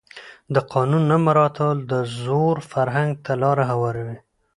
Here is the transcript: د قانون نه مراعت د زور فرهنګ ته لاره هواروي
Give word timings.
د 0.53 0.57
قانون 0.73 1.03
نه 1.11 1.17
مراعت 1.25 1.59
د 1.91 1.93
زور 2.21 2.55
فرهنګ 2.71 3.11
ته 3.25 3.31
لاره 3.43 3.63
هواروي 3.71 4.17